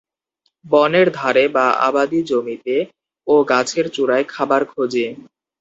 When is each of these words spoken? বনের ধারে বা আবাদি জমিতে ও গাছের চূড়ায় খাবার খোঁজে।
বনের 0.65 1.07
ধারে 1.13 1.45
বা 1.47 1.65
আবাদি 1.87 2.19
জমিতে 2.23 2.75
ও 3.27 3.33
গাছের 3.43 3.85
চূড়ায় 3.95 4.25
খাবার 4.29 4.61
খোঁজে। 4.65 5.05